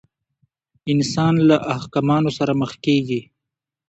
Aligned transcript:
انسان 0.93 1.33
له 1.49 1.57
احمقانو 1.75 2.29
سره 2.37 2.51
مخ 2.61 2.71
کېږي. 2.85 3.21